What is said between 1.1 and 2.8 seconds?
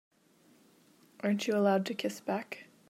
Aren't you allowed to kiss back?